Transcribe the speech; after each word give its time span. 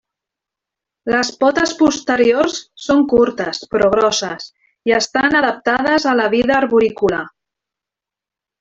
Les 1.15 1.27
potes 1.43 1.73
posteriors 1.81 2.55
són 2.87 3.03
curtes 3.13 3.61
però 3.75 3.91
grosses 3.97 4.49
i 4.91 4.97
estan 5.01 5.39
adaptades 5.43 6.09
a 6.13 6.17
la 6.23 6.27
vida 6.35 6.57
arborícola. 6.65 7.25